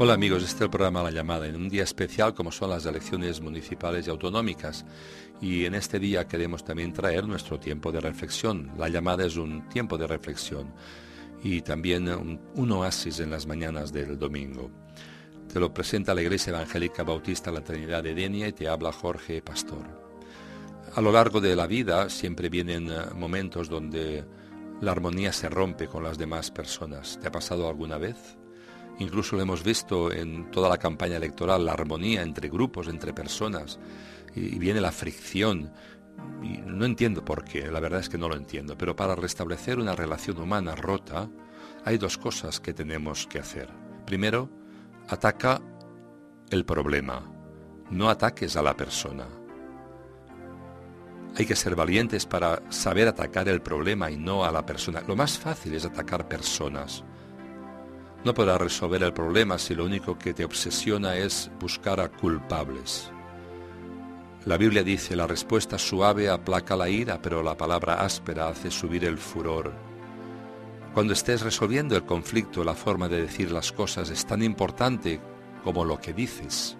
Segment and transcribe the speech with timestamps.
[0.00, 2.86] Hola amigos, este es el programa La Llamada, en un día especial como son las
[2.86, 4.86] elecciones municipales y autonómicas.
[5.40, 8.70] Y en este día queremos también traer nuestro tiempo de reflexión.
[8.78, 10.72] La Llamada es un tiempo de reflexión
[11.42, 12.08] y también
[12.54, 14.70] un, oasis en las mañanas del domingo.
[15.52, 19.42] Te lo presenta la Iglesia Evangélica Bautista La Trinidad de Denia y te habla Jorge
[19.42, 19.84] Pastor.
[20.94, 24.24] A lo largo de la vida siempre vienen eh, momentos donde
[24.80, 27.18] la armonía se rompe con las demás personas.
[27.20, 28.38] ¿Te ha pasado alguna vez?
[28.98, 33.78] Incluso lo hemos visto en toda la campaña electoral, la armonía entre grupos, entre personas,
[34.34, 35.72] y viene la fricción.
[36.42, 39.78] Y no entiendo por qué, la verdad es que no lo entiendo, pero para restablecer
[39.78, 41.28] una relación humana rota,
[41.84, 43.68] hay dos cosas que tenemos que hacer.
[44.04, 44.50] Primero,
[45.08, 45.60] ataca
[46.50, 47.22] el problema,
[47.90, 49.26] no ataques a la persona.
[51.36, 55.02] Hay que ser valientes para saber atacar el problema y no a la persona.
[55.06, 57.04] Lo más fácil es atacar personas.
[58.28, 63.10] No podrás resolver el problema si lo único que te obsesiona es buscar a culpables.
[64.44, 69.06] La Biblia dice, la respuesta suave aplaca la ira, pero la palabra áspera hace subir
[69.06, 69.72] el furor.
[70.92, 75.22] Cuando estés resolviendo el conflicto, la forma de decir las cosas es tan importante
[75.64, 76.76] como lo que dices.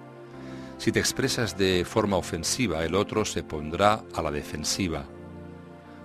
[0.76, 5.06] Si te expresas de forma ofensiva, el otro se pondrá a la defensiva.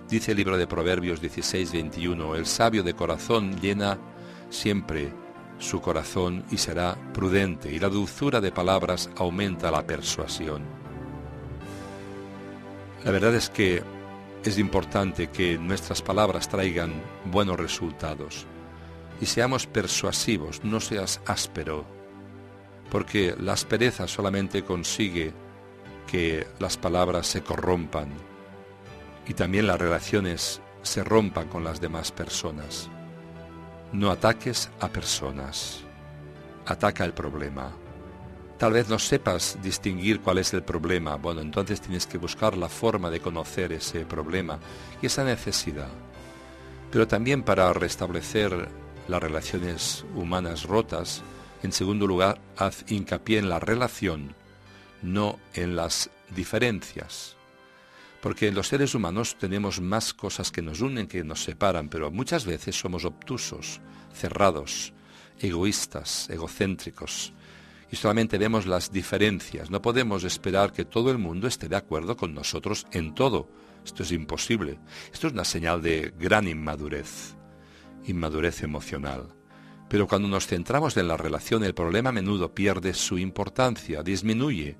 [0.08, 3.98] Dice el libro de Proverbios 16-21, el sabio de corazón llena
[4.48, 5.12] siempre
[5.58, 10.62] su corazón y será prudente, y la dulzura de palabras aumenta la persuasión.
[13.04, 13.82] La verdad es que
[14.44, 16.92] es importante que nuestras palabras traigan
[17.24, 18.46] buenos resultados
[19.20, 21.84] y seamos persuasivos, no seas áspero,
[22.90, 25.32] porque la aspereza solamente consigue
[26.06, 28.08] que las palabras se corrompan
[29.26, 32.90] y también las relaciones se rompan con las demás personas.
[33.94, 35.84] No ataques a personas.
[36.66, 37.70] Ataca el problema.
[38.58, 41.14] Tal vez no sepas distinguir cuál es el problema.
[41.14, 44.58] Bueno, entonces tienes que buscar la forma de conocer ese problema
[45.00, 45.90] y esa necesidad.
[46.90, 48.68] Pero también para restablecer
[49.06, 51.22] las relaciones humanas rotas,
[51.62, 54.34] en segundo lugar, haz hincapié en la relación,
[55.02, 57.36] no en las diferencias.
[58.24, 62.46] Porque los seres humanos tenemos más cosas que nos unen que nos separan, pero muchas
[62.46, 63.82] veces somos obtusos,
[64.14, 64.94] cerrados,
[65.38, 67.34] egoístas, egocéntricos,
[67.92, 69.70] y solamente vemos las diferencias.
[69.70, 73.50] No podemos esperar que todo el mundo esté de acuerdo con nosotros en todo.
[73.84, 74.78] Esto es imposible.
[75.12, 77.36] Esto es una señal de gran inmadurez,
[78.06, 79.34] inmadurez emocional.
[79.90, 84.78] Pero cuando nos centramos en la relación, el problema a menudo pierde su importancia, disminuye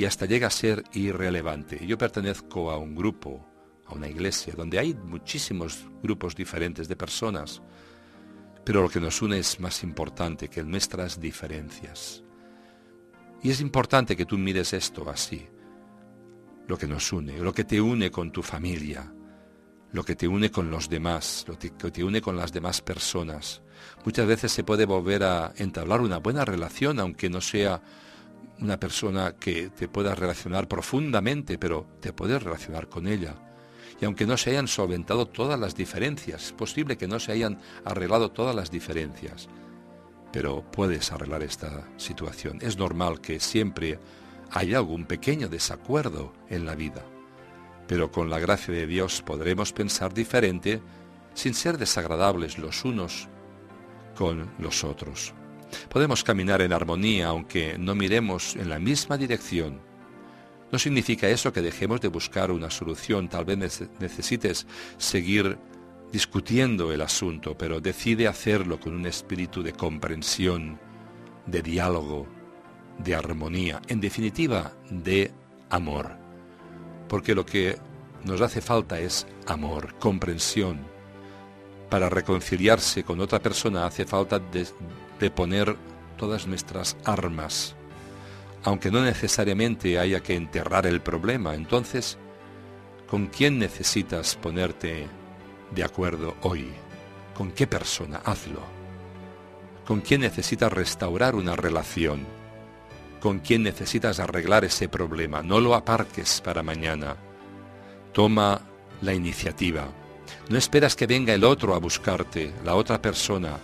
[0.00, 1.86] y hasta llega a ser irrelevante.
[1.86, 3.46] Yo pertenezco a un grupo,
[3.84, 7.60] a una iglesia, donde hay muchísimos grupos diferentes de personas,
[8.64, 12.24] pero lo que nos une es más importante que nuestras diferencias.
[13.42, 15.46] Y es importante que tú mires esto así,
[16.66, 19.12] lo que nos une, lo que te une con tu familia,
[19.92, 23.60] lo que te une con los demás, lo que te une con las demás personas.
[24.06, 27.82] Muchas veces se puede volver a entablar una buena relación, aunque no sea
[28.60, 33.34] una persona que te pueda relacionar profundamente, pero te puedes relacionar con ella.
[34.00, 37.58] Y aunque no se hayan solventado todas las diferencias, es posible que no se hayan
[37.84, 39.48] arreglado todas las diferencias,
[40.32, 42.58] pero puedes arreglar esta situación.
[42.62, 43.98] Es normal que siempre
[44.50, 47.04] haya algún pequeño desacuerdo en la vida,
[47.86, 50.80] pero con la gracia de Dios podremos pensar diferente
[51.34, 53.28] sin ser desagradables los unos
[54.16, 55.34] con los otros.
[55.88, 59.80] Podemos caminar en armonía aunque no miremos en la misma dirección.
[60.72, 64.66] No significa eso que dejemos de buscar una solución, tal vez necesites
[64.98, 65.58] seguir
[66.12, 70.78] discutiendo el asunto, pero decide hacerlo con un espíritu de comprensión,
[71.46, 72.26] de diálogo,
[72.98, 75.32] de armonía, en definitiva, de
[75.70, 76.16] amor.
[77.08, 77.76] Porque lo que
[78.24, 80.80] nos hace falta es amor, comprensión.
[81.88, 84.38] Para reconciliarse con otra persona hace falta
[85.28, 85.76] poner
[86.16, 87.74] todas nuestras armas,
[88.62, 91.54] aunque no necesariamente haya que enterrar el problema.
[91.54, 92.16] Entonces,
[93.08, 95.08] ¿con quién necesitas ponerte
[95.72, 96.70] de acuerdo hoy?
[97.34, 98.20] ¿Con qué persona?
[98.24, 98.62] Hazlo.
[99.86, 102.26] ¿Con quién necesitas restaurar una relación?
[103.20, 105.42] ¿Con quién necesitas arreglar ese problema?
[105.42, 107.16] No lo aparques para mañana.
[108.12, 108.60] Toma
[109.02, 109.88] la iniciativa.
[110.48, 113.58] No esperas que venga el otro a buscarte, la otra persona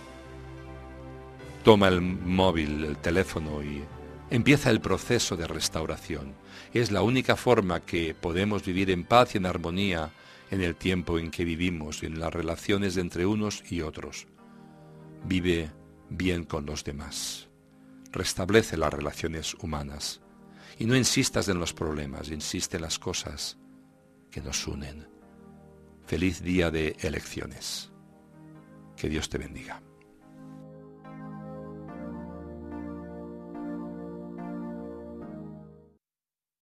[1.67, 3.83] toma el móvil, el teléfono y
[4.29, 6.33] empieza el proceso de restauración.
[6.73, 10.13] Es la única forma que podemos vivir en paz y en armonía
[10.49, 14.27] en el tiempo en que vivimos, en las relaciones entre unos y otros.
[15.25, 15.69] Vive
[16.09, 17.49] bien con los demás.
[18.13, 20.21] restablece las relaciones humanas.
[20.79, 23.57] Y no insistas en los problemas, insiste en las cosas
[24.31, 25.05] que nos unen.
[26.05, 27.91] Feliz día de elecciones.
[28.95, 29.81] Que Dios te bendiga.